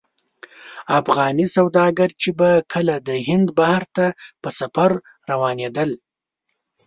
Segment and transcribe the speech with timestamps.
[0.99, 4.05] افغاني سوداګر چې به کله د هند بحر ته
[4.41, 4.91] په سفر
[5.31, 5.89] روانېدل.